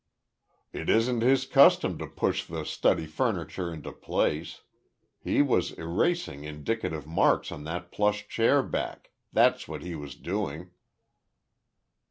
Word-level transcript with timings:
"It 0.73 0.89
isn't 0.89 1.21
his 1.21 1.45
custom 1.45 1.99
to 1.99 2.07
push 2.07 2.45
the 2.47 2.65
study 2.65 3.05
furniture 3.05 3.71
into 3.71 3.91
place. 3.91 4.63
He 5.19 5.43
was 5.43 5.73
erasing 5.73 6.43
indicative 6.43 7.05
marks 7.05 7.51
on 7.51 7.65
that 7.65 7.91
plush 7.91 8.27
chair 8.27 8.63
back—that's 8.63 9.67
what 9.67 9.83
he 9.83 9.93
was 9.93 10.15
doing." 10.15 10.71